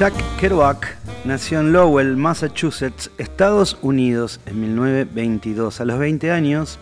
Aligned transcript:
Jack 0.00 0.14
Kerouac 0.38 0.96
nació 1.26 1.60
en 1.60 1.74
Lowell, 1.74 2.16
Massachusetts, 2.16 3.10
Estados 3.18 3.76
Unidos, 3.82 4.40
en 4.46 4.58
1922. 4.62 5.78
A 5.78 5.84
los 5.84 5.98
20 5.98 6.30
años 6.30 6.78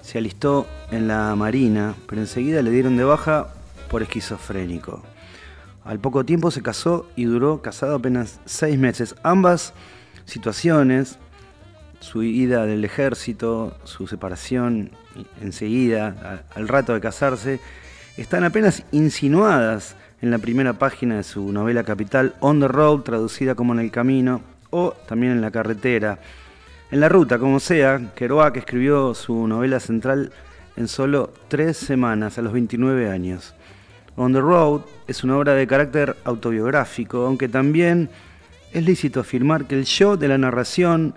se 0.00 0.18
alistó 0.18 0.68
en 0.92 1.08
la 1.08 1.34
Marina, 1.34 1.96
pero 2.06 2.20
enseguida 2.20 2.62
le 2.62 2.70
dieron 2.70 2.96
de 2.96 3.02
baja 3.02 3.48
por 3.90 4.02
esquizofrénico. 4.02 5.02
Al 5.84 5.98
poco 5.98 6.24
tiempo 6.24 6.52
se 6.52 6.62
casó 6.62 7.08
y 7.16 7.24
duró 7.24 7.62
casado 7.62 7.96
apenas 7.96 8.38
seis 8.44 8.78
meses. 8.78 9.16
Ambas 9.24 9.74
situaciones, 10.24 11.18
su 11.98 12.22
ida 12.22 12.64
del 12.64 12.84
ejército, 12.84 13.76
su 13.82 14.06
separación 14.06 14.92
enseguida, 15.40 16.44
al 16.54 16.68
rato 16.68 16.94
de 16.94 17.00
casarse, 17.00 17.58
están 18.16 18.44
apenas 18.44 18.84
insinuadas 18.92 19.96
en 20.20 20.30
la 20.30 20.38
primera 20.38 20.74
página 20.74 21.16
de 21.16 21.22
su 21.22 21.50
novela 21.50 21.82
capital 21.82 22.34
On 22.40 22.60
the 22.60 22.68
Road, 22.68 23.00
traducida 23.00 23.54
como 23.54 23.72
En 23.72 23.80
el 23.80 23.90
Camino, 23.90 24.42
o 24.70 24.92
también 25.08 25.32
en 25.32 25.40
la 25.40 25.50
carretera. 25.50 26.18
En 26.90 27.00
la 27.00 27.08
ruta, 27.08 27.38
como 27.38 27.58
sea, 27.58 28.12
Kerouac 28.14 28.56
escribió 28.56 29.14
su 29.14 29.48
novela 29.48 29.80
central 29.80 30.30
en 30.76 30.88
solo 30.88 31.32
tres 31.48 31.76
semanas, 31.76 32.38
a 32.38 32.42
los 32.42 32.52
29 32.52 33.10
años. 33.10 33.54
On 34.14 34.32
the 34.32 34.40
Road 34.40 34.82
es 35.06 35.24
una 35.24 35.38
obra 35.38 35.54
de 35.54 35.66
carácter 35.66 36.16
autobiográfico, 36.24 37.26
aunque 37.26 37.48
también 37.48 38.10
es 38.72 38.84
lícito 38.84 39.20
afirmar 39.20 39.64
que 39.64 39.74
el 39.74 39.84
yo 39.84 40.18
de 40.18 40.28
la 40.28 40.38
narración 40.38 41.14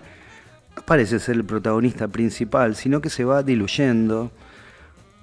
parece 0.86 1.18
ser 1.18 1.36
el 1.36 1.44
protagonista 1.44 2.08
principal, 2.08 2.74
sino 2.74 3.00
que 3.00 3.10
se 3.10 3.24
va 3.24 3.42
diluyendo 3.42 4.30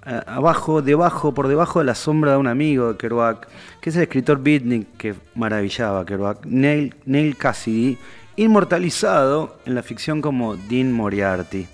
abajo, 0.05 0.81
debajo, 0.81 1.33
por 1.33 1.47
debajo 1.47 1.79
de 1.79 1.85
la 1.85 1.95
sombra 1.95 2.31
de 2.31 2.37
un 2.37 2.47
amigo 2.47 2.91
de 2.93 2.97
Kerouac, 2.97 3.47
que 3.79 3.89
es 3.89 3.95
el 3.95 4.03
escritor 4.03 4.41
beatnik 4.41 4.87
que 4.97 5.15
maravillaba 5.35 6.01
a 6.01 6.05
Kerouac, 6.05 6.45
Neil, 6.45 6.95
Neil 7.05 7.37
Cassidy, 7.37 7.97
inmortalizado 8.35 9.57
en 9.65 9.75
la 9.75 9.83
ficción 9.83 10.21
como 10.21 10.55
Dean 10.55 10.91
Moriarty. 10.91 11.67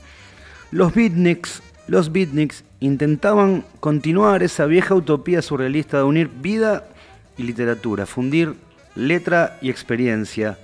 Los 0.71 0.93
beatniks, 0.93 1.63
los 1.87 2.11
beatniks 2.11 2.63
intentaban 2.79 3.65
continuar 3.79 4.43
esa 4.43 4.65
vieja 4.65 4.93
utopía 4.93 5.41
surrealista 5.41 5.97
de 5.97 6.03
unir 6.03 6.29
vida 6.29 6.85
y 7.37 7.43
literatura, 7.43 8.05
fundir 8.05 8.55
letra 8.95 9.57
y 9.61 9.69
experiencia, 9.69 10.57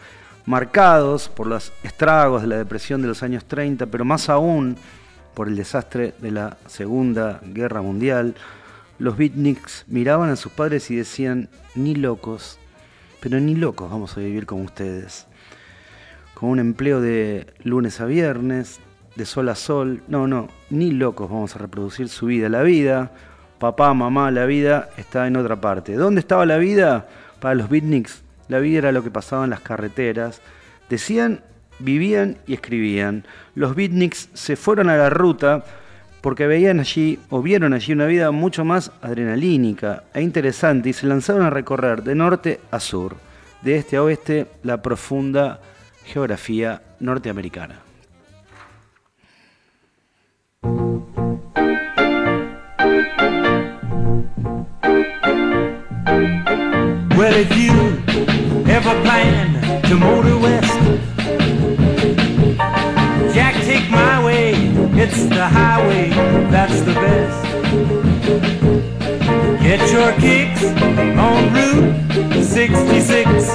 marcados 0.46 1.30
por 1.30 1.48
los 1.48 1.74
estragos 1.84 2.44
de 2.44 2.50
la 2.50 2.58
depresión 2.58 3.02
de 3.02 3.08
los 3.08 3.24
años 3.24 3.46
30, 3.46 3.88
pero 3.88 4.06
más 4.06 4.30
aún 4.30 4.78
por 5.36 5.48
el 5.48 5.56
desastre 5.56 6.16
de 6.20 6.32
la 6.32 6.58
Segunda 6.66 7.42
Guerra 7.44 7.82
Mundial, 7.82 8.34
los 8.98 9.18
beatniks 9.18 9.84
miraban 9.88 10.30
a 10.30 10.36
sus 10.38 10.52
padres 10.52 10.90
y 10.90 10.96
decían, 10.96 11.50
ni 11.76 11.94
locos, 11.96 12.58
pero 13.20 13.40
ni 13.40 13.56
locos 13.56 13.92
vamos 13.92 14.16
a 14.18 14.22
vivir 14.22 14.46
como 14.46 14.64
ustedes. 14.64 15.28
Con 16.34 16.50
un 16.50 16.60
empleo 16.60 17.02
de 17.02 17.48
lunes 17.64 18.00
a 18.02 18.06
viernes, 18.06 18.80
de 19.16 19.26
sol 19.26 19.50
a 19.50 19.56
sol, 19.56 20.02
no, 20.08 20.28
no, 20.28 20.48
ni 20.70 20.92
locos 20.92 21.30
vamos 21.30 21.56
a 21.56 21.60
reproducir 21.60 22.10
su 22.10 22.28
vida. 22.28 22.50
La 22.50 22.62
vida, 22.64 23.12
papá, 23.60 23.94
mamá, 23.94 24.32
la 24.32 24.46
vida 24.46 24.90
está 24.98 25.28
en 25.28 25.38
otra 25.38 25.60
parte. 25.60 25.94
¿Dónde 25.94 26.22
estaba 26.22 26.46
la 26.46 26.58
vida? 26.58 27.08
Para 27.40 27.56
los 27.56 27.70
beatniks, 27.70 28.24
la 28.48 28.60
vida 28.60 28.80
era 28.80 28.92
lo 28.92 29.04
que 29.04 29.12
pasaba 29.12 29.44
en 29.44 29.50
las 29.50 29.62
carreteras. 29.62 30.42
Decían 30.90 31.42
vivían 31.80 32.38
y 32.48 32.54
escribían. 32.54 33.26
Los 33.56 33.76
beatniks 33.76 34.30
se 34.34 34.56
fueron 34.56 34.90
a 34.90 34.98
la 34.98 35.10
ruta 35.10 35.64
porque 36.22 36.48
veían 36.48 36.80
allí 36.80 37.20
o 37.30 37.42
vieron 37.42 37.74
allí 37.74 37.94
una 37.94 38.08
vida 38.08 38.32
mucho 38.32 38.66
más 38.66 38.92
adrenalínica 39.02 40.06
e 40.14 40.22
interesante 40.22 40.90
y 40.90 40.94
se 40.94 41.08
lanzaron 41.08 41.44
a 41.44 41.52
recorrer 41.52 42.02
de 42.04 42.16
norte 42.16 42.60
a 42.72 42.80
sur, 42.80 43.16
de 43.62 43.78
este 43.78 43.98
a 43.98 44.04
oeste, 44.04 44.48
la 44.64 44.82
profunda 44.82 45.60
geografía 46.04 46.82
norteamericana. 47.00 47.86
It's 65.08 65.26
the 65.26 65.48
highway 65.48 66.10
that's 66.50 66.82
the 66.82 66.94
best. 66.96 67.44
Get 69.62 69.80
your 69.92 70.12
kicks 70.14 70.64
on 71.16 71.54
Route 71.54 72.44
66. 72.44 73.48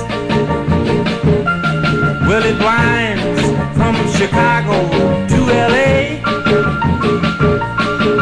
Well, 2.28 2.44
it 2.44 2.56
winds 2.62 3.42
from 3.76 3.96
Chicago 4.14 4.76
to 5.26 5.38
LA. 5.72 6.22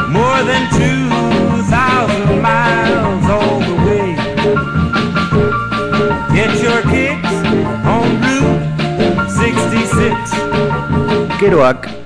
More 0.08 0.40
than 0.50 0.64
2,000 0.72 2.40
miles 2.40 3.26
all 3.28 3.60
the 3.60 3.74
way. 3.84 4.16
Get 6.34 6.52
your 6.62 6.80
kicks 6.94 7.34
on 7.84 8.08
Route 8.22 9.30
66. 9.30 10.32
Kerouac 11.38 11.97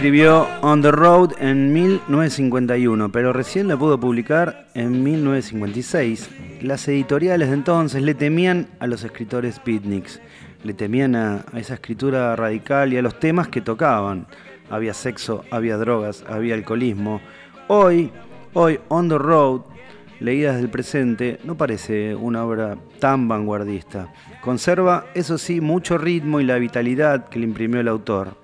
escribió 0.00 0.48
On 0.62 0.80
the 0.80 0.90
Road 0.90 1.32
en 1.40 1.74
1951, 1.74 3.12
pero 3.12 3.34
recién 3.34 3.68
la 3.68 3.76
pudo 3.76 4.00
publicar 4.00 4.66
en 4.72 5.04
1956. 5.04 6.30
Las 6.62 6.88
editoriales 6.88 7.48
de 7.48 7.54
entonces 7.54 8.00
le 8.00 8.14
temían 8.14 8.68
a 8.78 8.86
los 8.86 9.04
escritores 9.04 9.60
beatniks, 9.62 10.22
le 10.64 10.72
temían 10.72 11.14
a, 11.16 11.44
esa 11.54 11.74
escritura 11.74 12.34
radical 12.34 12.94
y 12.94 12.96
a 12.96 13.02
los 13.02 13.20
temas 13.20 13.48
que 13.48 13.60
tocaban. 13.60 14.26
Había 14.70 14.94
sexo, 14.94 15.44
había 15.50 15.76
drogas, 15.76 16.24
había 16.26 16.54
alcoholismo. 16.54 17.20
Hoy, 17.68 18.10
hoy 18.54 18.80
On 18.88 19.06
the 19.06 19.18
Road, 19.18 19.60
leída 20.18 20.52
desde 20.52 20.64
el 20.64 20.70
presente, 20.70 21.40
no 21.44 21.58
parece 21.58 22.14
una 22.14 22.42
obra 22.42 22.78
tan 23.00 23.28
vanguardista. 23.28 24.10
Conserva, 24.40 25.04
eso 25.12 25.36
sí, 25.36 25.60
mucho 25.60 25.98
ritmo 25.98 26.40
y 26.40 26.44
la 26.44 26.56
vitalidad 26.56 27.28
que 27.28 27.38
le 27.38 27.44
imprimió 27.44 27.80
el 27.80 27.88
autor. 27.88 28.40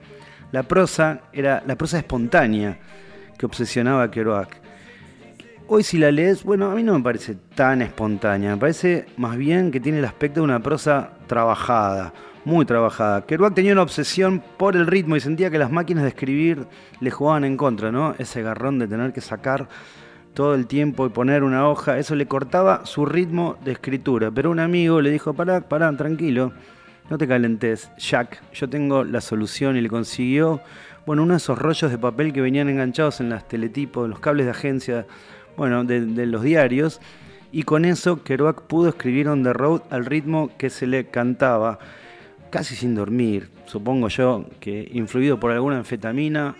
La 0.52 0.62
prosa 0.62 1.22
era 1.32 1.62
la 1.66 1.76
prosa 1.76 1.98
espontánea 1.98 2.78
que 3.36 3.46
obsesionaba 3.46 4.04
a 4.04 4.10
Kerouac. 4.10 4.60
Hoy 5.68 5.82
si 5.82 5.98
la 5.98 6.12
lees, 6.12 6.44
bueno, 6.44 6.70
a 6.70 6.74
mí 6.74 6.82
no 6.84 6.94
me 6.96 7.02
parece 7.02 7.34
tan 7.54 7.82
espontánea, 7.82 8.52
me 8.52 8.56
parece 8.56 9.06
más 9.16 9.36
bien 9.36 9.72
que 9.72 9.80
tiene 9.80 9.98
el 9.98 10.04
aspecto 10.04 10.40
de 10.40 10.44
una 10.44 10.62
prosa 10.62 11.10
trabajada, 11.26 12.12
muy 12.44 12.64
trabajada. 12.64 13.26
Kerouac 13.26 13.54
tenía 13.54 13.72
una 13.72 13.82
obsesión 13.82 14.40
por 14.56 14.76
el 14.76 14.86
ritmo 14.86 15.16
y 15.16 15.20
sentía 15.20 15.50
que 15.50 15.58
las 15.58 15.72
máquinas 15.72 16.04
de 16.04 16.10
escribir 16.10 16.66
le 17.00 17.10
jugaban 17.10 17.44
en 17.44 17.56
contra, 17.56 17.90
¿no? 17.90 18.14
Ese 18.18 18.42
garrón 18.42 18.78
de 18.78 18.86
tener 18.86 19.12
que 19.12 19.20
sacar 19.20 19.68
todo 20.34 20.54
el 20.54 20.66
tiempo 20.68 21.06
y 21.06 21.08
poner 21.08 21.42
una 21.42 21.66
hoja, 21.66 21.98
eso 21.98 22.14
le 22.14 22.26
cortaba 22.26 22.84
su 22.84 23.04
ritmo 23.04 23.56
de 23.64 23.72
escritura. 23.72 24.30
Pero 24.30 24.50
un 24.52 24.60
amigo 24.60 25.00
le 25.00 25.10
dijo, 25.10 25.34
pará, 25.34 25.62
pará, 25.62 25.90
tranquilo, 25.96 26.52
no 27.08 27.18
te 27.18 27.28
calentes, 27.28 27.90
Jack, 27.98 28.42
yo 28.52 28.68
tengo 28.68 29.04
la 29.04 29.20
solución 29.20 29.76
y 29.76 29.80
le 29.80 29.88
consiguió, 29.88 30.60
bueno, 31.06 31.22
uno 31.22 31.34
de 31.34 31.38
esos 31.38 31.58
rollos 31.58 31.90
de 31.90 31.98
papel 31.98 32.32
que 32.32 32.40
venían 32.40 32.68
enganchados 32.68 33.20
en 33.20 33.28
las 33.28 33.46
teletipos, 33.46 34.08
los 34.08 34.18
cables 34.18 34.46
de 34.46 34.50
agencia, 34.50 35.06
bueno, 35.56 35.84
de, 35.84 36.00
los 36.26 36.42
diarios, 36.42 37.00
y 37.52 37.62
con 37.62 37.84
eso 37.84 38.24
Kerouac 38.24 38.62
pudo 38.62 38.88
escribir 38.88 39.28
On 39.28 39.42
the 39.44 39.52
Road 39.52 39.82
al 39.90 40.04
ritmo 40.04 40.50
que 40.58 40.68
se 40.68 40.86
le 40.86 41.06
cantaba, 41.06 41.78
casi 42.50 42.74
sin 42.74 42.94
dormir, 42.94 43.50
supongo 43.66 44.08
yo 44.08 44.46
que 44.58 44.88
influido 44.92 45.38
por 45.38 45.52
alguna 45.52 45.78
anfetamina, 45.78 46.56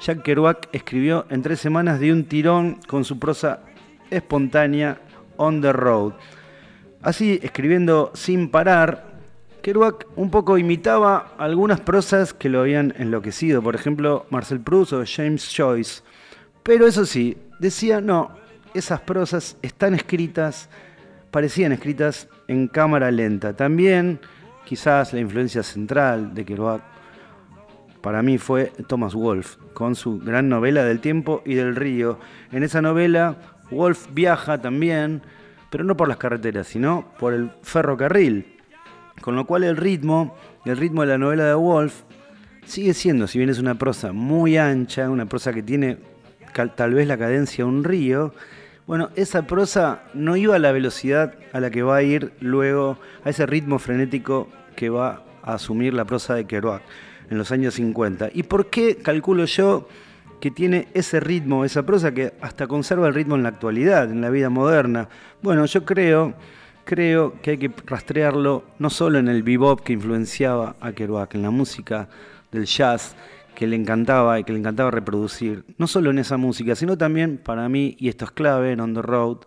Jack 0.00 0.22
Kerouac 0.22 0.68
escribió 0.72 1.26
en 1.28 1.42
tres 1.42 1.60
semanas 1.60 2.00
de 2.00 2.12
un 2.12 2.24
tirón 2.24 2.78
con 2.86 3.04
su 3.04 3.18
prosa 3.18 3.60
espontánea 4.10 4.98
On 5.36 5.60
the 5.60 5.72
Road. 5.72 6.14
Así, 7.02 7.38
escribiendo 7.42 8.10
sin 8.14 8.50
parar, 8.50 9.13
Kerouac 9.64 10.06
un 10.16 10.30
poco 10.30 10.58
imitaba 10.58 11.32
algunas 11.38 11.80
prosas 11.80 12.34
que 12.34 12.50
lo 12.50 12.60
habían 12.60 12.92
enloquecido, 12.98 13.62
por 13.62 13.74
ejemplo, 13.74 14.26
Marcel 14.28 14.60
Proust 14.60 14.92
o 14.92 15.02
James 15.06 15.50
Joyce. 15.56 16.02
Pero 16.62 16.86
eso 16.86 17.06
sí, 17.06 17.38
decía, 17.60 18.02
no, 18.02 18.32
esas 18.74 19.00
prosas 19.00 19.56
están 19.62 19.94
escritas, 19.94 20.68
parecían 21.30 21.72
escritas 21.72 22.28
en 22.46 22.68
cámara 22.68 23.10
lenta. 23.10 23.56
También, 23.56 24.20
quizás 24.66 25.14
la 25.14 25.20
influencia 25.20 25.62
central 25.62 26.34
de 26.34 26.44
Kerouac 26.44 26.82
para 28.02 28.22
mí 28.22 28.36
fue 28.36 28.70
Thomas 28.86 29.14
Wolfe, 29.14 29.56
con 29.72 29.94
su 29.94 30.18
gran 30.18 30.50
novela 30.50 30.84
del 30.84 31.00
tiempo 31.00 31.40
y 31.46 31.54
del 31.54 31.74
río. 31.74 32.18
En 32.52 32.64
esa 32.64 32.82
novela, 32.82 33.36
Wolfe 33.70 34.10
viaja 34.12 34.60
también, 34.60 35.22
pero 35.70 35.84
no 35.84 35.96
por 35.96 36.06
las 36.06 36.18
carreteras, 36.18 36.66
sino 36.66 37.06
por 37.18 37.32
el 37.32 37.50
ferrocarril. 37.62 38.53
Con 39.20 39.36
lo 39.36 39.46
cual 39.46 39.64
el 39.64 39.76
ritmo, 39.76 40.34
el 40.64 40.76
ritmo 40.76 41.02
de 41.02 41.08
la 41.08 41.18
novela 41.18 41.44
de 41.44 41.54
Wolf 41.54 42.02
sigue 42.66 42.94
siendo, 42.94 43.26
si 43.26 43.38
bien 43.38 43.50
es 43.50 43.58
una 43.58 43.76
prosa 43.76 44.12
muy 44.12 44.56
ancha, 44.56 45.08
una 45.10 45.26
prosa 45.26 45.52
que 45.52 45.62
tiene 45.62 45.98
tal 46.76 46.94
vez 46.94 47.08
la 47.08 47.18
cadencia 47.18 47.64
de 47.64 47.70
un 47.70 47.84
río, 47.84 48.32
Bueno, 48.86 49.08
esa 49.16 49.46
prosa 49.46 50.02
no 50.12 50.36
iba 50.36 50.56
a 50.56 50.58
la 50.58 50.70
velocidad 50.70 51.34
a 51.54 51.60
la 51.60 51.70
que 51.70 51.82
va 51.82 51.96
a 51.96 52.02
ir 52.02 52.32
luego, 52.40 52.98
a 53.24 53.30
ese 53.30 53.46
ritmo 53.46 53.78
frenético 53.78 54.48
que 54.76 54.90
va 54.90 55.24
a 55.42 55.54
asumir 55.54 55.94
la 55.94 56.04
prosa 56.04 56.34
de 56.34 56.44
Kerouac 56.44 56.82
en 57.30 57.38
los 57.38 57.50
años 57.50 57.74
50. 57.74 58.28
¿Y 58.34 58.42
por 58.42 58.68
qué 58.68 58.96
calculo 58.96 59.46
yo 59.46 59.88
que 60.38 60.50
tiene 60.50 60.88
ese 60.92 61.18
ritmo, 61.20 61.64
esa 61.64 61.84
prosa 61.86 62.12
que 62.12 62.34
hasta 62.42 62.66
conserva 62.66 63.08
el 63.08 63.14
ritmo 63.14 63.36
en 63.36 63.44
la 63.44 63.48
actualidad, 63.48 64.10
en 64.10 64.20
la 64.20 64.28
vida 64.28 64.50
moderna? 64.50 65.08
Bueno, 65.40 65.64
yo 65.64 65.86
creo, 65.86 66.34
creo 66.84 67.40
que 67.42 67.52
hay 67.52 67.58
que 67.58 67.72
rastrearlo 67.86 68.64
no 68.78 68.90
solo 68.90 69.18
en 69.18 69.28
el 69.28 69.42
bebop 69.42 69.80
que 69.80 69.92
influenciaba 69.92 70.76
a 70.80 70.92
Kerouac, 70.92 71.34
en 71.34 71.42
la 71.42 71.50
música 71.50 72.08
del 72.52 72.66
jazz, 72.66 73.16
que 73.54 73.66
le 73.66 73.76
encantaba 73.76 74.38
y 74.38 74.44
que 74.44 74.52
le 74.52 74.58
encantaba 74.58 74.90
reproducir, 74.90 75.64
no 75.78 75.86
solo 75.86 76.10
en 76.10 76.18
esa 76.18 76.36
música, 76.36 76.74
sino 76.74 76.98
también 76.98 77.38
para 77.38 77.68
mí, 77.68 77.96
y 77.98 78.08
esto 78.08 78.24
es 78.24 78.30
clave 78.32 78.72
en 78.72 78.80
On 78.80 78.94
the 78.94 79.02
Road, 79.02 79.38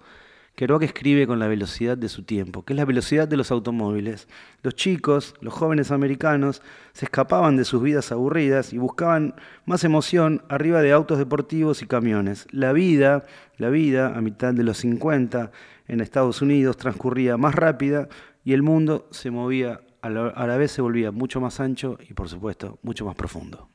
Kerouac 0.58 0.82
escribe 0.82 1.28
con 1.28 1.38
la 1.38 1.48
velocidad 1.48 2.00
de 2.00 2.10
su 2.10 2.24
tiempo, 2.24 2.66
que 2.66 2.74
es 2.74 2.78
la 2.78 2.86
velocidad 2.86 3.28
de 3.28 3.38
los 3.38 3.52
automóviles. 3.52 4.28
Los 4.64 4.74
chicos, 4.74 5.36
los 5.40 5.54
jóvenes 5.54 5.92
americanos, 5.92 6.64
se 6.94 7.06
escapaban 7.06 7.58
de 7.58 7.64
sus 7.64 7.84
vidas 7.84 8.12
aburridas 8.12 8.74
y 8.74 8.80
buscaban 8.80 9.36
más 9.68 9.84
emoción 9.84 10.42
arriba 10.50 10.82
de 10.82 10.94
autos 10.94 11.20
deportivos 11.20 11.84
y 11.84 11.86
camiones. 11.86 12.48
La 12.50 12.74
vida, 12.74 13.28
la 13.58 13.70
vida 13.70 14.18
a 14.18 14.22
mitad 14.22 14.52
de 14.52 14.64
los 14.64 14.80
50 14.80 15.52
en 15.88 16.02
Estados 16.02 16.42
Unidos 16.42 16.76
transcurría 16.76 17.38
más 17.38 17.54
rápida 17.54 18.10
y 18.44 18.54
el 18.54 18.64
mundo 18.64 19.08
se 19.12 19.30
movía, 19.30 19.82
a 20.02 20.10
la, 20.10 20.30
a 20.30 20.48
la 20.48 20.58
vez 20.58 20.72
se 20.72 20.82
volvía 20.82 21.12
mucho 21.12 21.40
más 21.40 21.60
ancho 21.60 22.00
y 22.10 22.16
por 22.16 22.30
supuesto 22.30 22.80
mucho 22.82 23.06
más 23.06 23.14
profundo. 23.14 23.70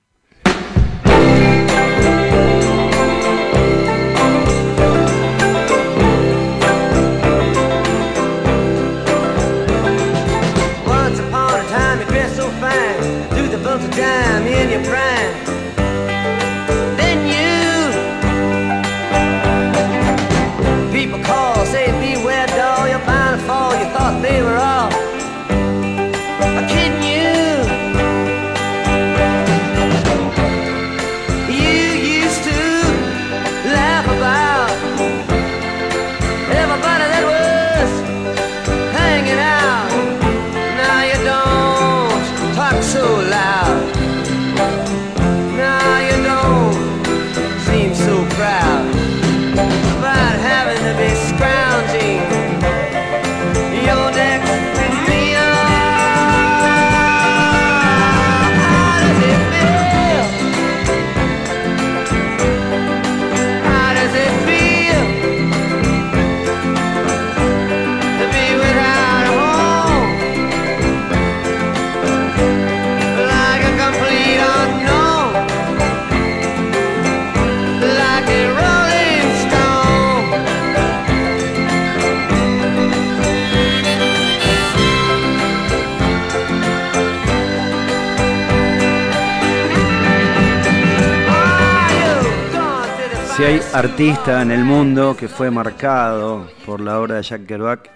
Artista 93.75 94.43
en 94.43 94.51
el 94.51 94.65
mundo 94.65 95.17
que 95.17 95.29
fue 95.29 95.51
marcado 95.51 96.47
por 96.67 96.81
la 96.81 97.01
obra 97.01 97.17
de 97.17 97.23
Jack 97.23 97.47
Kerouac, 97.47 97.91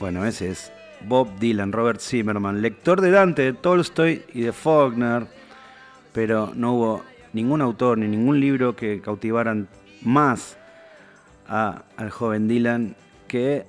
bueno, 0.00 0.24
ese 0.24 0.50
es 0.50 0.72
Bob 1.06 1.38
Dylan, 1.38 1.70
Robert 1.70 2.00
Zimmerman, 2.00 2.60
lector 2.60 3.00
de 3.00 3.12
Dante, 3.12 3.42
de 3.42 3.52
Tolstoy 3.52 4.24
y 4.34 4.42
de 4.42 4.52
Faulkner, 4.52 5.26
pero 6.12 6.52
no 6.54 6.74
hubo 6.74 7.02
ningún 7.32 7.60
autor 7.60 7.98
ni 7.98 8.08
ningún 8.08 8.40
libro 8.40 8.74
que 8.74 9.00
cautivaran 9.00 9.68
más 10.02 10.56
al 11.46 12.10
joven 12.10 12.48
Dylan 12.48 12.96
que 13.28 13.64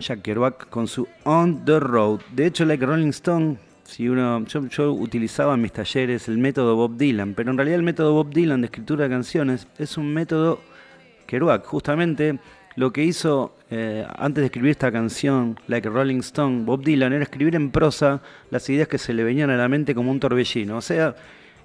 Jack 0.00 0.22
Kerouac 0.22 0.68
con 0.68 0.88
su 0.88 1.06
On 1.24 1.64
the 1.64 1.78
Road. 1.78 2.20
De 2.32 2.46
hecho, 2.46 2.64
like 2.64 2.84
Rolling 2.84 3.10
Stone, 3.10 3.56
si 3.90 4.08
uno, 4.08 4.44
yo, 4.44 4.66
yo 4.68 4.92
utilizaba 4.92 5.54
en 5.54 5.62
mis 5.62 5.72
talleres 5.72 6.28
el 6.28 6.38
método 6.38 6.76
Bob 6.76 6.96
Dylan, 6.96 7.34
pero 7.34 7.50
en 7.50 7.56
realidad 7.56 7.76
el 7.76 7.82
método 7.82 8.12
Bob 8.12 8.32
Dylan 8.32 8.60
de 8.60 8.66
escritura 8.66 9.04
de 9.04 9.10
canciones 9.10 9.66
es 9.78 9.96
un 9.96 10.14
método 10.14 10.60
Kerouac. 11.26 11.66
Justamente 11.66 12.38
lo 12.76 12.92
que 12.92 13.02
hizo 13.02 13.56
eh, 13.68 14.06
antes 14.16 14.42
de 14.42 14.46
escribir 14.46 14.70
esta 14.70 14.92
canción, 14.92 15.58
Like 15.66 15.88
a 15.88 15.90
Rolling 15.90 16.20
Stone, 16.20 16.64
Bob 16.64 16.84
Dylan, 16.84 17.12
era 17.12 17.24
escribir 17.24 17.56
en 17.56 17.72
prosa 17.72 18.22
las 18.50 18.68
ideas 18.70 18.86
que 18.86 18.96
se 18.96 19.12
le 19.12 19.24
venían 19.24 19.50
a 19.50 19.56
la 19.56 19.68
mente 19.68 19.92
como 19.92 20.12
un 20.12 20.20
torbellino. 20.20 20.76
O 20.76 20.82
sea, 20.82 21.16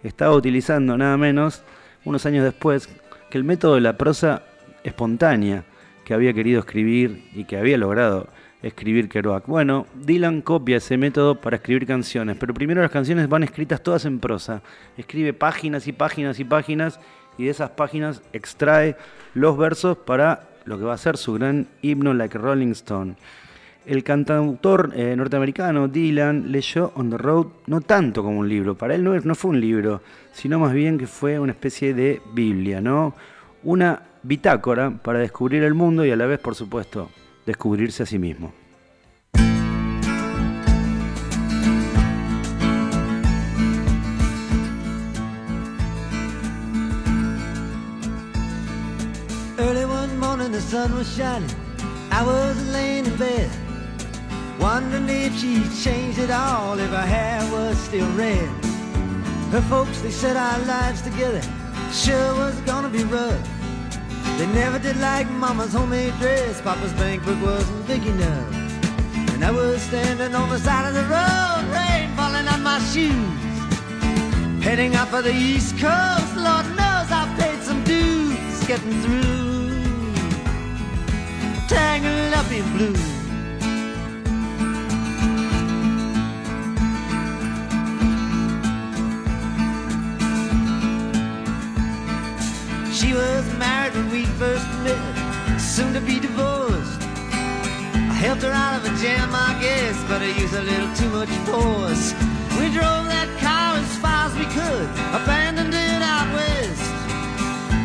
estaba 0.02 0.36
utilizando 0.36 0.98
nada 0.98 1.18
menos, 1.18 1.62
unos 2.06 2.26
años 2.26 2.44
después, 2.44 2.90
que 3.30 3.38
el 3.38 3.44
método 3.44 3.76
de 3.76 3.82
la 3.82 3.98
prosa 3.98 4.42
espontánea 4.84 5.64
que 6.04 6.16
había 6.16 6.34
querido 6.34 6.60
escribir 6.60 7.24
y 7.36 7.44
que 7.44 7.58
había 7.58 7.78
logrado 7.78 8.28
escribir 8.62 9.10
Kerouac. 9.10 9.46
Bueno, 9.48 9.86
Dylan 9.94 10.42
copia 10.42 10.78
ese 10.78 10.98
método 10.98 11.40
para 11.40 11.58
escribir 11.58 11.86
canciones, 11.86 12.38
pero 12.40 12.54
primero 12.54 12.82
las 12.82 12.92
canciones 12.92 13.30
van 13.30 13.44
escritas 13.44 13.82
todas 13.82 14.06
en 14.06 14.20
prosa. 14.20 14.62
Escribe 14.98 15.34
páginas 15.34 15.88
y 15.88 15.92
páginas 15.92 16.40
y 16.40 16.46
páginas 16.46 17.00
y 17.38 17.46
de 17.46 17.52
esas 17.52 17.72
páginas 17.72 18.22
extrae 18.34 18.96
los 19.34 19.58
versos 19.58 19.98
para 19.98 20.50
lo 20.66 20.78
que 20.78 20.84
va 20.84 20.94
a 20.94 20.98
ser 20.98 21.18
su 21.18 21.34
gran 21.34 21.68
himno 21.82 22.14
Like 22.14 22.38
Rolling 22.38 22.72
Stone. 22.72 23.16
El 23.86 24.04
cantautor 24.04 24.94
eh, 24.96 25.16
norteamericano 25.16 25.88
Dylan 25.88 26.52
leyó 26.52 26.92
On 26.96 27.12
the 27.12 27.18
Road 27.18 27.48
no 27.68 27.82
tanto 27.82 28.24
como 28.24 28.40
un 28.40 28.50
libro, 28.50 28.76
para 28.76 28.96
él 28.96 29.04
no, 29.04 29.16
no 29.20 29.36
fue 29.36 29.52
un 29.52 29.62
libro, 29.62 30.02
sino 30.34 30.58
más 30.58 30.74
bien 30.74 30.98
que 30.98 31.06
fue 31.06 31.38
una 31.38 31.52
especie 31.52 31.94
de 31.94 32.20
Biblia, 32.34 32.82
¿no? 32.82 33.14
Una 33.64 34.02
bitácora 34.24 34.90
para 34.90 35.20
descubrir 35.20 35.62
el 35.64 35.76
mundo 35.76 36.04
y 36.04 36.10
a 36.10 36.16
la 36.16 36.26
vez, 36.26 36.40
por 36.40 36.56
supuesto, 36.56 37.12
descubrirse 37.46 38.04
a 38.04 38.06
sí 38.06 38.18
mismo. 38.20 38.52
Early 49.58 49.86
one 49.86 50.20
morning 50.20 50.52
the 50.52 50.62
sun 50.62 50.94
was 50.96 51.08
shining. 51.16 51.50
I 52.12 52.24
was 52.24 52.56
laying 52.72 53.06
in 53.06 53.16
bed, 53.18 53.50
wondering 54.60 55.10
if 55.10 55.38
she'd 55.40 55.70
changed 55.84 56.20
it 56.20 56.32
all, 56.32 56.80
if 56.80 56.90
her 56.90 57.06
hair 57.06 57.42
was 57.52 57.78
still 57.78 58.10
red. 58.16 58.48
Her 59.52 59.62
folks, 59.70 60.02
they 60.02 60.12
said 60.12 60.36
our 60.36 60.60
lives 60.66 61.02
together 61.02 61.42
sure 61.96 62.36
was 62.36 62.60
gonna 62.62 62.90
be 62.90 63.04
rough. 63.06 63.55
They 64.38 64.48
never 64.48 64.80
did 64.80 64.98
like 64.98 65.30
Mama's 65.30 65.72
homemade 65.72 66.14
dress, 66.20 66.60
Papa's 66.62 66.92
bankbook 66.94 67.42
wasn't 67.42 67.88
big 67.88 68.06
enough. 68.06 68.54
And 69.34 69.46
I 69.46 69.52
was 69.52 69.82
standing 69.82 70.36
on 70.36 70.50
the 70.50 70.60
side 70.60 70.86
of 70.86 70.94
the 70.94 71.04
road, 71.04 71.64
rain 71.72 72.14
falling 72.18 72.48
on 72.48 72.62
my 72.62 72.80
shoes. 72.92 73.46
Heading 74.62 74.94
out 74.96 75.08
for 75.08 75.22
the 75.22 75.34
East 75.34 75.78
Coast, 75.78 76.36
Lord 76.36 76.66
knows 76.80 77.08
I 77.12 77.34
paid 77.40 77.62
some 77.64 77.82
dues 77.86 78.68
getting 78.68 79.02
through. 79.04 79.72
Tangled 81.70 82.34
up 82.34 82.52
in 82.52 82.78
blue. 82.78 83.15
Soon 95.76 95.94
to 95.94 96.00
be 96.00 96.22
divorced. 96.22 97.02
I 97.04 98.16
helped 98.16 98.44
her 98.44 98.56
out 98.64 98.80
of 98.80 98.88
a 98.88 98.94
jam, 99.04 99.36
I 99.36 99.60
guess, 99.60 99.98
but 100.08 100.22
I 100.22 100.32
used 100.40 100.56
a 100.56 100.64
little 100.64 100.88
too 100.96 101.10
much 101.10 101.34
force. 101.44 102.16
We 102.56 102.72
drove 102.72 103.04
that 103.12 103.28
car 103.44 103.76
as 103.84 103.92
far 104.00 104.32
as 104.32 104.34
we 104.40 104.48
could, 104.56 104.88
abandoned 105.12 105.76
it 105.76 106.00
out 106.00 106.32
west. 106.32 106.80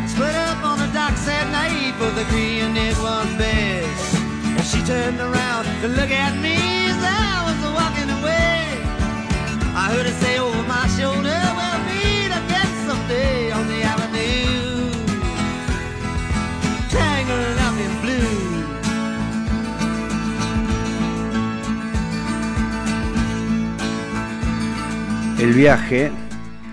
Split 0.06 0.36
up 0.38 0.62
on 0.62 0.78
the 0.78 0.86
docks 0.94 1.26
that 1.26 1.50
night, 1.50 1.98
both 1.98 2.14
agreeing 2.14 2.78
it 2.78 2.94
was 3.02 3.26
best. 3.34 4.22
And 4.54 4.62
she 4.70 4.78
turned 4.86 5.18
around 5.18 5.66
to 5.82 5.88
look 5.90 6.14
at 6.14 6.38
me 6.38 6.54
as 6.94 7.00
I 7.02 7.42
was 7.42 7.58
walking 7.74 8.10
away. 8.22 8.86
I 9.74 9.90
heard 9.90 10.06
her 10.06 10.14
say 10.22 10.38
over 10.38 10.62
my 10.62 10.86
shoulder, 10.94 11.42
El 25.40 25.54
viaje 25.54 26.12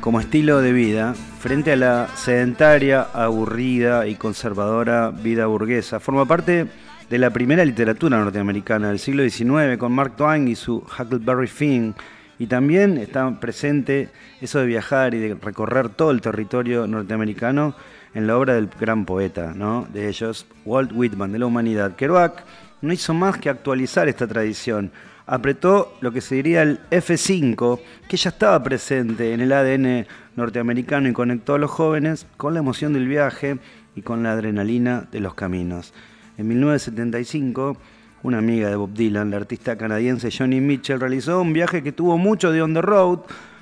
como 0.02 0.20
estilo 0.20 0.62
de 0.62 0.74
vida 0.74 1.14
frente 1.40 1.72
a 1.72 1.78
la 1.78 2.10
sedentaria, 2.18 3.08
aburrida 3.14 4.08
y 4.08 4.16
conservadora 4.16 5.10
vida 5.10 5.46
burguesa 5.46 6.02
forma 6.02 6.26
parte 6.26 6.68
de 7.10 7.18
la 7.18 7.30
primera 7.30 7.64
literatura 7.64 8.18
norteamericana 8.18 8.90
del 8.90 9.00
siglo 9.00 9.24
XIX 9.24 9.78
con 9.80 9.94
Mark 9.94 10.18
Twain 10.18 10.50
y 10.50 10.56
su 10.56 10.80
Huckleberry 10.80 11.48
Finn 11.48 11.96
y 12.40 12.48
también 12.48 12.98
está 12.98 13.40
presente 13.40 14.10
eso 14.42 14.60
de 14.60 14.66
viajar 14.66 15.14
y 15.14 15.20
de 15.20 15.36
recorrer 15.36 15.88
todo 15.88 16.12
el 16.12 16.20
territorio 16.20 16.88
norteamericano 16.88 17.74
en 18.14 18.28
la 18.28 18.38
obra 18.38 18.56
del 18.56 18.68
gran 18.68 19.06
poeta, 19.06 19.54
¿no? 19.56 19.88
de 19.94 20.10
ellos, 20.10 20.46
Walt 20.66 20.92
Whitman, 20.94 21.32
de 21.32 21.40
la 21.40 21.46
humanidad. 21.46 21.96
Kerouac 21.96 22.44
no 22.82 22.92
hizo 22.92 23.14
más 23.14 23.38
que 23.38 23.50
actualizar 23.50 24.10
esta 24.10 24.28
tradición, 24.28 24.92
apretó 25.28 25.94
lo 26.00 26.12
que 26.12 26.22
se 26.22 26.36
diría 26.36 26.64
el 26.64 26.80
F5, 26.90 27.80
que 28.08 28.18
ya 28.18 28.30
estaba 28.30 28.64
presente 28.64 29.34
en 29.34 29.42
el 29.42 29.52
ADN 29.52 30.08
norteamericano 30.38 31.10
y 31.10 31.14
conectó 31.14 31.56
a 31.56 31.60
los 31.60 31.70
jóvenes 31.70 32.26
con 32.38 32.54
la 32.54 32.62
emoción 32.62 32.94
del 32.94 33.08
viaje 33.08 33.60
y 33.96 34.02
con 34.02 34.24
la 34.24 34.32
adrenalina 34.32 35.08
de 35.12 35.20
los 35.20 35.34
caminos. 35.34 35.94
En 36.38 36.48
1975, 36.48 37.78
una 38.24 38.38
amiga 38.38 38.70
de 38.70 38.76
Bob 38.78 38.94
Dylan, 38.94 39.32
la 39.32 39.38
artista 39.38 39.78
canadiense 39.78 40.32
Johnny 40.32 40.62
Mitchell, 40.62 41.00
realizó 41.00 41.42
un 41.42 41.52
viaje 41.52 41.84
que 41.84 41.92
tuvo 41.92 42.18
mucho 42.18 42.52
de 42.52 42.62
On 42.62 42.74
the 42.74 42.82
Road, 42.82 43.20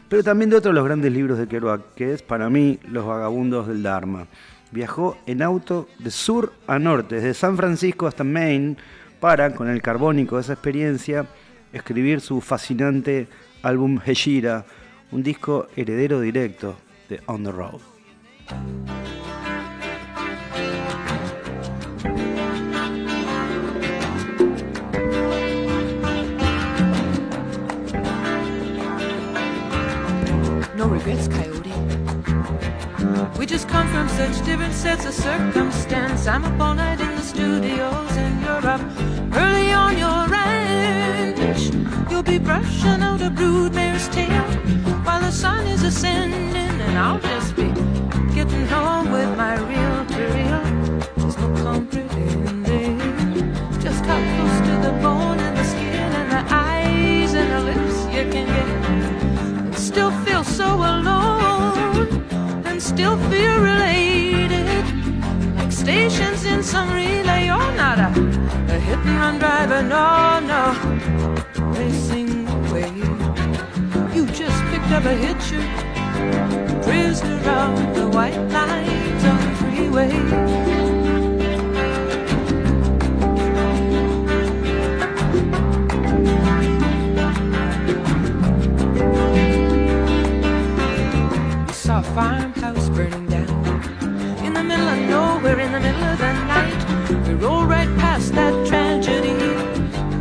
pero 0.07 0.23
también 0.23 0.51
de 0.51 0.57
otro 0.57 0.69
de 0.69 0.75
los 0.75 0.85
grandes 0.85 1.11
libros 1.11 1.39
de 1.39 1.47
Kerouac, 1.47 1.95
que 1.95 2.13
es 2.13 2.21
para 2.21 2.49
mí 2.49 2.79
Los 2.87 3.05
Vagabundos 3.05 3.67
del 3.67 3.81
Dharma. 3.81 4.27
Viajó 4.71 5.17
en 5.25 5.41
auto 5.41 5.87
de 5.97 6.11
sur 6.11 6.53
a 6.67 6.77
norte, 6.77 7.15
desde 7.15 7.33
San 7.33 7.57
Francisco 7.57 8.05
hasta 8.05 8.23
Maine, 8.23 8.75
para, 9.19 9.55
con 9.55 9.69
el 9.69 9.81
carbónico 9.81 10.35
de 10.35 10.43
esa 10.43 10.53
experiencia, 10.53 11.25
escribir 11.75 12.21
su 12.21 12.41
fascinante 12.41 13.27
álbum 13.61 13.99
Hejira, 14.03 14.65
un 15.11 15.21
disco 15.23 15.67
heredero 15.75 16.21
directo 16.21 16.77
de 17.09 17.21
On 17.27 17.43
the 17.43 17.51
Road. 17.51 17.81
No 30.75 30.87
regrets, 30.87 31.27
Coyote. 31.27 31.73
We 33.37 33.45
just 33.45 33.67
come 33.67 33.87
from 33.89 34.07
such 34.09 34.45
different 34.45 34.73
sets 34.73 35.05
of 35.05 35.13
circumstance. 35.13 36.27
I'm 36.27 36.45
up 36.45 36.59
all 36.59 36.73
night 36.73 37.01
in 37.01 37.15
the 37.15 37.21
studios 37.21 38.17
and 38.17 38.41
you're 38.41 38.65
up 38.65 38.81
early 39.35 39.73
on 39.73 39.97
your. 39.97 40.24
You'll 42.15 42.23
be 42.23 42.39
brushing 42.39 43.01
out 43.01 43.21
a 43.21 43.29
broodmare's 43.29 44.07
tail 44.07 44.45
while 45.03 45.19
the 45.19 45.31
sun 45.31 45.67
is 45.67 45.83
ascending, 45.83 46.55
and 46.55 46.97
I'll 46.97 47.19
just 47.19 47.57
be 47.57 47.67
getting 48.33 48.65
home 48.67 49.11
with 49.11 49.35
my 49.35 49.55
reel 49.55 50.05
to 50.05 50.21
reel. 50.33 50.63
There's 51.17 51.37
no 51.37 51.53
comprehending 51.61 52.99
just 53.81 54.05
how 54.05 54.17
close 54.33 54.59
to 54.67 54.73
the 54.87 54.93
bone 55.03 55.39
and 55.41 55.57
the 55.57 55.63
skin 55.65 56.09
and 56.21 56.31
the 56.31 56.53
eyes 56.55 57.33
and 57.33 57.51
the 57.51 57.59
lips 57.69 58.05
you 58.05 58.23
can 58.31 58.47
get. 58.47 58.89
And 59.65 59.75
still 59.75 60.11
feel 60.23 60.45
so 60.45 60.67
alone 60.73 62.07
and 62.65 62.81
still 62.81 63.17
feel 63.29 63.59
related. 63.59 64.85
Like 65.57 65.69
stations 65.69 66.45
in 66.45 66.63
some 66.63 66.93
relay. 66.93 67.47
You're 67.47 67.73
not 67.73 67.99
a, 67.99 68.07
a 68.73 68.79
hit 68.79 68.99
and 68.99 69.17
run 69.19 69.37
driver 69.37 69.83
no 69.83 70.39
no 70.39 71.54
racing 71.77 72.47
away 72.47 72.89
you 74.15 74.25
just 74.27 74.63
picked 74.71 74.91
up 74.91 75.05
a 75.05 75.15
hitcher 75.25 75.63
prisoner 76.83 77.41
around 77.43 77.95
the 77.95 78.07
white 78.09 78.37
lines 78.57 79.23
on 79.25 79.37
the 79.45 79.55
freeway 79.59 80.11
We 91.67 91.73
saw 91.73 91.99
a 91.99 92.03
farmhouse 92.03 92.89
burning 92.89 93.27
down 93.27 93.49
in 94.45 94.53
the 94.53 94.63
middle 94.63 94.87
of 94.87 94.99
nowhere, 95.09 95.59
in 95.59 95.71
the 95.71 95.79
middle 95.79 96.03
of 96.03 96.17
the 96.19 96.33
night. 96.53 97.27
We 97.27 97.33
rolled 97.35 97.69
right 97.69 97.89
past 97.97 98.33
that 98.33 98.53
tragedy 98.67 99.35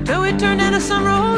till 0.04 0.22
we 0.22 0.32
turned 0.32 0.60
into 0.60 0.80
some 0.80 1.04
roadhouse 1.04 1.33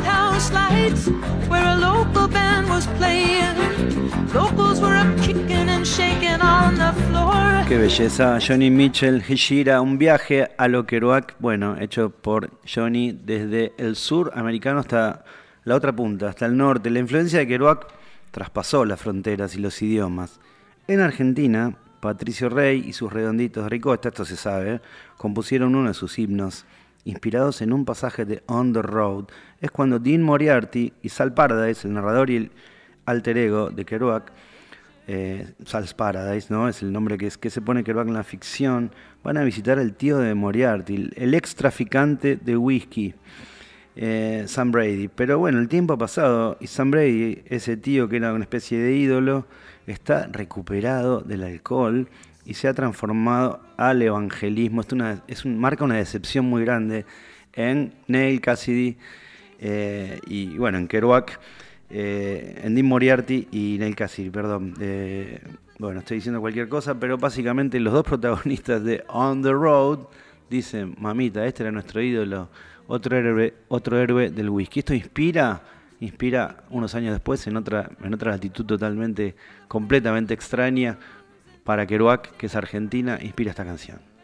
Qué 7.68 7.76
belleza, 7.76 8.38
Johnny 8.40 8.70
Mitchell, 8.70 9.22
Hishira, 9.26 9.80
un 9.80 9.98
viaje 9.98 10.48
a 10.56 10.68
lo 10.68 10.86
Kerouac, 10.86 11.34
bueno, 11.40 11.76
hecho 11.80 12.10
por 12.10 12.50
Johnny 12.64 13.10
desde 13.12 13.72
el 13.78 13.96
sur 13.96 14.30
americano 14.36 14.78
hasta 14.78 15.24
la 15.64 15.74
otra 15.74 15.92
punta, 15.92 16.28
hasta 16.28 16.46
el 16.46 16.56
norte. 16.56 16.90
La 16.90 17.00
influencia 17.00 17.40
de 17.40 17.48
Kerouac 17.48 17.88
traspasó 18.30 18.84
las 18.84 19.00
fronteras 19.00 19.56
y 19.56 19.58
los 19.58 19.82
idiomas. 19.82 20.38
En 20.86 21.00
Argentina, 21.00 21.74
Patricio 21.98 22.48
Rey 22.48 22.84
y 22.86 22.92
sus 22.92 23.12
redonditos 23.12 23.64
de 23.64 23.70
Ricosta, 23.70 24.10
esto 24.10 24.24
se 24.24 24.36
sabe, 24.36 24.80
compusieron 25.16 25.74
uno 25.74 25.88
de 25.88 25.94
sus 25.94 26.18
himnos, 26.20 26.64
inspirados 27.06 27.62
en 27.62 27.72
un 27.72 27.84
pasaje 27.84 28.24
de 28.24 28.42
On 28.46 28.72
the 28.72 28.82
Road. 28.82 29.26
Es 29.60 29.70
cuando 29.70 29.98
Dean 29.98 30.22
Moriarty 30.22 30.92
y 31.02 31.08
Sal 31.08 31.32
Paradise, 31.32 31.86
el 31.88 31.94
narrador 31.94 32.28
y 32.30 32.36
el 32.36 32.50
alter 33.06 33.38
ego 33.38 33.70
de 33.70 33.84
Kerouac, 33.84 34.32
eh, 35.06 35.52
Sal's 35.64 35.94
Paradise, 35.94 36.48
¿no? 36.50 36.68
Es 36.68 36.82
el 36.82 36.92
nombre 36.92 37.16
que, 37.16 37.28
es, 37.28 37.38
que 37.38 37.48
se 37.48 37.60
pone 37.60 37.84
Kerouac 37.84 38.08
en 38.08 38.14
la 38.14 38.24
ficción. 38.24 38.90
Van 39.22 39.36
a 39.36 39.44
visitar 39.44 39.78
al 39.78 39.94
tío 39.94 40.18
de 40.18 40.34
Moriarty, 40.34 41.10
el, 41.14 41.34
ex 41.34 41.54
traficante 41.54 42.36
de 42.36 42.56
whisky, 42.56 43.14
eh, 43.94 44.44
Sam 44.46 44.72
Brady. 44.72 45.08
Pero 45.08 45.38
bueno, 45.38 45.60
el 45.60 45.68
tiempo 45.68 45.94
ha 45.94 45.98
pasado 45.98 46.56
y 46.60 46.66
Sam 46.66 46.90
Brady, 46.90 47.42
ese 47.46 47.76
tío 47.76 48.08
que 48.08 48.16
era 48.16 48.32
una 48.32 48.44
especie 48.44 48.78
de 48.78 48.96
ídolo, 48.96 49.46
está 49.86 50.26
recuperado 50.26 51.20
del 51.20 51.44
alcohol 51.44 52.08
y 52.46 52.54
se 52.54 52.68
ha 52.68 52.74
transformado 52.74 53.60
al 53.76 54.00
evangelismo. 54.02 54.80
Esto 54.80 54.94
una- 54.94 55.22
es 55.26 55.44
un, 55.44 55.58
marca 55.58 55.84
una 55.84 55.96
decepción 55.96 56.46
muy 56.46 56.64
grande 56.64 57.04
en 57.52 57.92
Neil 58.06 58.40
Cassidy 58.40 58.96
eh, 59.58 60.20
y 60.26 60.56
bueno, 60.58 60.78
en 60.78 60.86
Kerouac, 60.88 61.38
eh, 61.90 62.60
en 62.64 62.74
Dean 62.74 62.86
Moriarty 62.86 63.48
y 63.50 63.76
Neil 63.78 63.96
Cassidy, 63.96 64.30
perdón. 64.30 64.74
Eh, 64.80 65.40
bueno, 65.78 66.00
estoy 66.00 66.18
diciendo 66.18 66.40
cualquier 66.40 66.68
cosa, 66.68 66.98
pero 66.98 67.18
básicamente 67.18 67.78
los 67.80 67.92
dos 67.92 68.04
protagonistas 68.04 68.82
de 68.84 69.04
On 69.08 69.42
the 69.42 69.52
Road 69.52 70.00
dicen, 70.48 70.94
mamita, 70.98 71.44
este 71.46 71.62
era 71.64 71.72
nuestro 71.72 72.00
ídolo, 72.00 72.48
otro 72.86 73.16
héroe, 73.16 73.52
otro 73.68 73.98
héroe 73.98 74.30
del 74.30 74.48
whisky. 74.48 74.80
Esto 74.80 74.94
inspira, 74.94 75.62
inspira 76.00 76.64
unos 76.70 76.94
años 76.94 77.12
después 77.12 77.46
en 77.46 77.56
otra, 77.56 77.90
en 78.02 78.14
otra 78.14 78.30
latitud 78.32 78.64
totalmente, 78.64 79.34
completamente 79.68 80.34
extraña 80.34 80.98
para 81.66 81.86
Kerouac, 81.86 82.30
que 82.38 82.46
es 82.46 82.54
argentina, 82.54 83.18
inspira 83.20 83.50
esta 83.50 83.64
canción. 83.64 84.15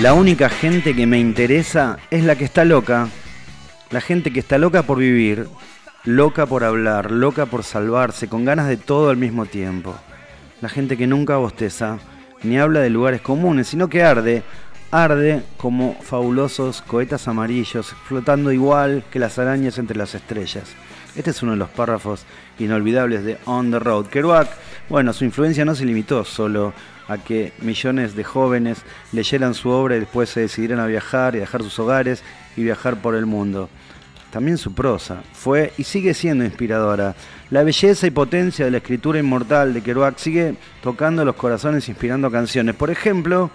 La 0.00 0.14
única 0.14 0.48
gente 0.48 0.94
que 0.94 1.08
me 1.08 1.18
interesa 1.18 1.98
es 2.12 2.22
la 2.22 2.36
que 2.36 2.44
está 2.44 2.64
loca. 2.64 3.08
La 3.90 4.00
gente 4.00 4.32
que 4.32 4.38
está 4.38 4.56
loca 4.56 4.84
por 4.84 4.98
vivir, 4.98 5.48
loca 6.04 6.46
por 6.46 6.62
hablar, 6.62 7.10
loca 7.10 7.46
por 7.46 7.64
salvarse, 7.64 8.28
con 8.28 8.44
ganas 8.44 8.68
de 8.68 8.76
todo 8.76 9.10
al 9.10 9.16
mismo 9.16 9.44
tiempo. 9.46 9.96
La 10.60 10.68
gente 10.68 10.96
que 10.96 11.08
nunca 11.08 11.36
bosteza, 11.38 11.98
ni 12.44 12.60
habla 12.60 12.78
de 12.78 12.90
lugares 12.90 13.22
comunes, 13.22 13.66
sino 13.66 13.88
que 13.88 14.04
arde, 14.04 14.44
arde 14.92 15.42
como 15.56 15.96
fabulosos 16.00 16.80
cohetas 16.80 17.26
amarillos, 17.26 17.92
flotando 18.06 18.52
igual 18.52 19.02
que 19.10 19.18
las 19.18 19.40
arañas 19.40 19.78
entre 19.78 19.96
las 19.96 20.14
estrellas. 20.14 20.76
Este 21.16 21.30
es 21.30 21.42
uno 21.42 21.52
de 21.52 21.58
los 21.58 21.70
párrafos 21.70 22.24
inolvidables 22.60 23.24
de 23.24 23.38
On 23.46 23.72
the 23.72 23.80
Road. 23.80 24.06
Kerouac, 24.06 24.48
bueno, 24.88 25.12
su 25.12 25.24
influencia 25.24 25.64
no 25.64 25.74
se 25.74 25.84
limitó 25.84 26.24
solo 26.24 26.72
a 27.08 27.18
que 27.18 27.52
millones 27.60 28.14
de 28.14 28.22
jóvenes 28.22 28.82
leyeran 29.12 29.54
su 29.54 29.70
obra 29.70 29.96
y 29.96 30.00
después 30.00 30.28
se 30.28 30.40
decidieran 30.40 30.78
a 30.78 30.86
viajar 30.86 31.34
y 31.34 31.38
dejar 31.38 31.62
sus 31.62 31.78
hogares 31.78 32.22
y 32.56 32.62
viajar 32.62 33.00
por 33.00 33.14
el 33.14 33.26
mundo. 33.26 33.68
También 34.30 34.58
su 34.58 34.74
prosa 34.74 35.22
fue 35.32 35.72
y 35.78 35.84
sigue 35.84 36.12
siendo 36.12 36.44
inspiradora. 36.44 37.14
La 37.50 37.62
belleza 37.62 38.06
y 38.06 38.10
potencia 38.10 38.66
de 38.66 38.70
la 38.70 38.76
escritura 38.78 39.18
inmortal 39.18 39.72
de 39.72 39.82
Kerouac 39.82 40.18
sigue 40.18 40.54
tocando 40.82 41.24
los 41.24 41.34
corazones, 41.34 41.88
inspirando 41.88 42.30
canciones. 42.30 42.74
Por 42.74 42.90
ejemplo, 42.90 43.50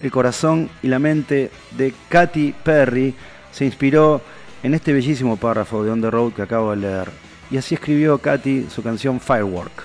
el 0.00 0.10
corazón 0.10 0.68
y 0.82 0.88
la 0.88 0.98
mente 0.98 1.50
de 1.76 1.94
Katy 2.10 2.54
Perry 2.62 3.14
se 3.50 3.64
inspiró 3.64 4.20
en 4.62 4.74
este 4.74 4.92
bellísimo 4.92 5.38
párrafo 5.38 5.82
de 5.82 5.90
On 5.90 6.02
the 6.02 6.10
Road 6.10 6.32
que 6.32 6.42
acabo 6.42 6.72
de 6.72 6.76
leer. 6.76 7.08
Y 7.50 7.56
así 7.56 7.74
escribió 7.74 8.18
Katy 8.18 8.66
su 8.68 8.82
canción 8.82 9.20
Firework. 9.20 9.84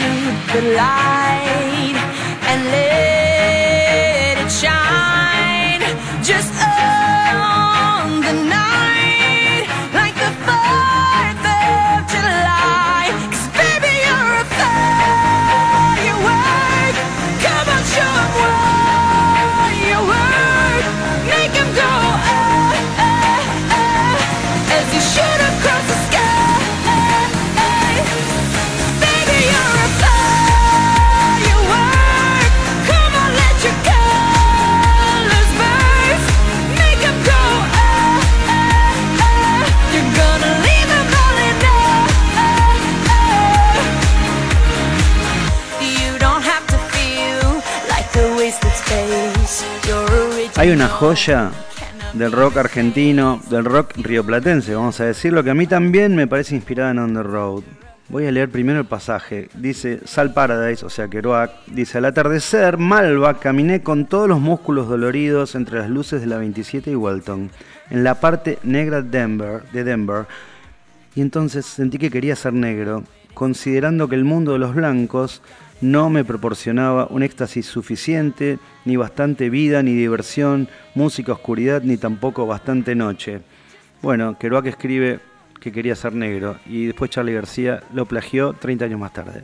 the 0.53 0.61
light 0.75 1.80
Hay 50.61 50.69
una 50.69 50.87
joya 50.87 51.49
del 52.13 52.31
rock 52.31 52.57
argentino, 52.57 53.41
del 53.49 53.65
rock 53.65 53.93
rioplatense, 53.97 54.75
vamos 54.75 54.99
a 54.99 55.05
decirlo, 55.05 55.43
que 55.43 55.49
a 55.49 55.55
mí 55.55 55.65
también 55.65 56.15
me 56.15 56.27
parece 56.27 56.53
inspirada 56.53 56.91
en 56.91 56.99
On 56.99 57.15
the 57.15 57.23
Road. 57.23 57.63
Voy 58.09 58.27
a 58.27 58.31
leer 58.31 58.51
primero 58.51 58.77
el 58.77 58.85
pasaje. 58.85 59.49
Dice, 59.55 60.01
Sal 60.05 60.35
Paradise, 60.35 60.85
o 60.85 60.89
sea, 60.91 61.07
Kerouac, 61.07 61.65
dice, 61.65 61.97
al 61.97 62.05
atardecer, 62.05 62.77
Malva, 62.77 63.39
caminé 63.39 63.81
con 63.81 64.05
todos 64.05 64.29
los 64.29 64.39
músculos 64.39 64.87
doloridos 64.87 65.55
entre 65.55 65.79
las 65.79 65.89
luces 65.89 66.21
de 66.21 66.27
la 66.27 66.37
27 66.37 66.91
y 66.91 66.95
Walton, 66.95 67.49
en 67.89 68.03
la 68.03 68.19
parte 68.19 68.59
negra 68.61 69.01
Denver, 69.01 69.63
de 69.73 69.83
Denver, 69.83 70.27
y 71.15 71.21
entonces 71.21 71.65
sentí 71.65 71.97
que 71.97 72.11
quería 72.11 72.35
ser 72.35 72.53
negro, 72.53 73.03
considerando 73.33 74.07
que 74.07 74.15
el 74.15 74.25
mundo 74.25 74.51
de 74.53 74.59
los 74.59 74.75
blancos 74.75 75.41
no 75.81 76.09
me 76.09 76.23
proporcionaba 76.23 77.07
un 77.09 77.23
éxtasis 77.23 77.65
suficiente, 77.65 78.59
ni 78.85 78.95
bastante 78.95 79.49
vida, 79.49 79.83
ni 79.83 79.93
diversión, 79.93 80.69
música, 80.95 81.33
oscuridad, 81.33 81.81
ni 81.81 81.97
tampoco 81.97 82.45
bastante 82.45 82.95
noche. 82.95 83.41
Bueno, 84.01 84.37
Kerouac 84.37 84.67
escribe 84.67 85.19
que 85.59 85.71
quería 85.71 85.95
ser 85.95 86.13
negro 86.13 86.57
y 86.65 86.85
después 86.85 87.11
Charlie 87.11 87.33
García 87.33 87.83
lo 87.93 88.05
plagió 88.05 88.53
30 88.53 88.85
años 88.85 88.99
más 88.99 89.13
tarde. 89.13 89.43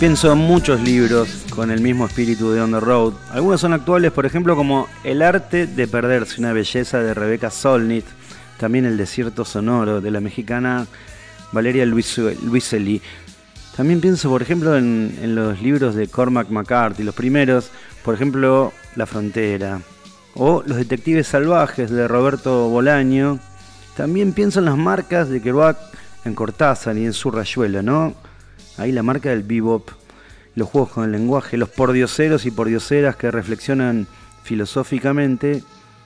Pienso 0.00 0.32
en 0.32 0.38
muchos 0.38 0.80
libros 0.82 1.44
con 1.54 1.70
el 1.70 1.80
mismo 1.80 2.06
espíritu 2.06 2.50
de 2.50 2.60
On 2.60 2.70
the 2.72 2.80
Road. 2.80 3.14
Algunos 3.30 3.60
son 3.60 3.72
actuales, 3.72 4.12
por 4.12 4.26
ejemplo, 4.26 4.54
como 4.54 4.86
El 5.02 5.22
arte 5.22 5.66
de 5.66 5.88
perderse, 5.88 6.40
una 6.40 6.52
belleza 6.52 6.98
de 6.98 7.14
Rebecca 7.14 7.50
Solnit, 7.50 8.04
también 8.58 8.84
El 8.84 8.96
desierto 8.98 9.44
sonoro 9.44 10.00
de 10.00 10.10
la 10.10 10.20
mexicana 10.20 10.86
Valeria 11.52 11.86
Luis- 11.86 12.18
Luiselli. 12.42 13.00
También 13.76 14.00
pienso, 14.00 14.28
por 14.28 14.42
ejemplo, 14.42 14.76
en, 14.76 15.18
en 15.22 15.34
los 15.34 15.62
libros 15.62 15.94
de 15.94 16.08
Cormac 16.08 16.50
McCarthy, 16.50 17.02
los 17.02 17.14
primeros, 17.14 17.70
por 18.04 18.14
ejemplo, 18.14 18.72
La 18.96 19.06
frontera, 19.06 19.80
o 20.34 20.62
Los 20.66 20.76
detectives 20.76 21.28
salvajes 21.28 21.90
de 21.90 22.06
Roberto 22.08 22.68
Bolaño. 22.68 23.38
También 23.96 24.32
pienso 24.32 24.58
en 24.58 24.66
las 24.66 24.76
marcas 24.76 25.28
de 25.30 25.40
Kerouac 25.40 25.78
en 26.24 26.34
Cortázar 26.34 26.96
y 26.98 27.06
en 27.06 27.12
su 27.12 27.30
rayuela, 27.30 27.80
¿no? 27.80 28.14
Ahí 28.76 28.92
la 28.92 29.02
marca 29.02 29.30
del 29.30 29.42
bebop, 29.42 29.88
los 30.54 30.68
juegos 30.68 30.90
con 30.90 31.04
el 31.04 31.12
lenguaje, 31.12 31.56
los 31.56 31.68
pordioseros 31.68 32.46
y 32.46 32.50
pordioseras 32.50 33.16
que 33.16 33.30
reflexionan 33.30 34.06
filosóficamente 34.42 35.62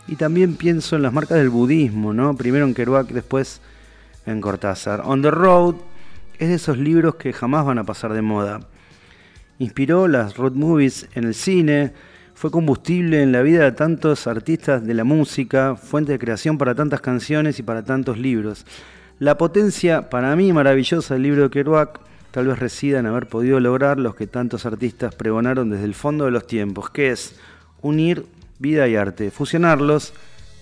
Y 0.07 0.16
también 0.16 0.57
pienso 0.57 0.96
en 0.96 1.02
las 1.02 1.12
marcas 1.12 1.38
del 1.38 1.50
budismo, 1.50 2.14
¿no? 2.14 2.35
Primero 2.35 2.64
en 2.64 2.72
Kerouac, 2.72 3.09
después 3.09 3.61
en 4.24 4.40
Cortázar. 4.40 5.02
On 5.04 5.20
the 5.20 5.31
Road 5.31 5.74
es 6.38 6.48
de 6.48 6.54
esos 6.54 6.78
libros 6.78 7.16
que 7.16 7.33
jamás 7.33 7.66
van 7.66 7.78
a 7.78 7.85
pasar 7.85 8.12
de 8.14 8.22
moda. 8.22 8.61
Inspiró 9.59 10.09
las 10.09 10.37
road 10.37 10.52
movies 10.52 11.09
en 11.14 11.24
el 11.24 11.35
cine, 11.35 11.92
fue 12.35 12.50
combustible 12.50 13.22
en 13.22 13.33
la 13.33 13.42
vida 13.42 13.64
de 13.64 13.72
tantos 13.72 14.26
artistas 14.26 14.87
de 14.87 14.94
la 14.94 15.04
música, 15.04 15.74
fuente 15.74 16.12
de 16.12 16.18
creación 16.18 16.57
para 16.57 16.74
tantas 16.74 17.00
canciones 17.00 17.59
y 17.59 17.62
para 17.62 17.83
tantos 17.83 18.16
libros. 18.16 18.64
La 19.18 19.37
potencia, 19.37 20.09
para 20.09 20.37
mí, 20.37 20.52
maravillosa 20.52 21.14
del 21.14 21.24
libro 21.24 21.42
de 21.42 21.50
Kerouac 21.50 22.08
tal 22.31 22.47
vez 22.47 22.59
resida 22.59 22.99
en 22.99 23.07
haber 23.07 23.29
podido 23.29 23.61
lograr 23.61 23.99
los 23.99 24.14
que 24.14 24.27
tantos 24.27 24.67
artistas 24.67 25.14
pregonaron 25.14 25.71
desde 25.71 25.85
el 25.85 25.95
fondo 25.95 26.25
de 26.25 26.31
los 26.31 26.47
tiempos, 26.47 26.91
que 26.91 27.11
es 27.11 27.38
unir 27.83 28.27
vida 28.59 28.88
y 28.88 28.97
arte, 28.97 29.31
fusionarlos 29.31 30.12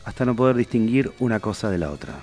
hasta 0.05 0.25
no 0.25 0.37
poder 0.37 0.57
distinguir 0.57 1.13
una 1.19 1.41
cosa 1.41 1.71
de 1.71 1.79
la 1.79 1.91
otra. 1.91 2.15